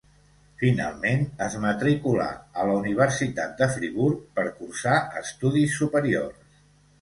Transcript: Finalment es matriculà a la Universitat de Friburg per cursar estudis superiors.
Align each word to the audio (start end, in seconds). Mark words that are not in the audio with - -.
Finalment 0.59 1.19
es 1.47 1.57
matriculà 1.65 2.29
a 2.61 2.65
la 2.69 2.77
Universitat 2.79 3.53
de 3.61 3.69
Friburg 3.75 4.25
per 4.41 4.47
cursar 4.57 4.97
estudis 5.23 5.77
superiors. 5.85 6.59